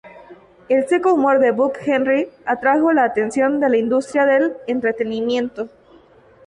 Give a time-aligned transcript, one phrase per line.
[0.67, 5.69] El seco humor de Buck Henry atrajo la atención de la industria del entretenimiento.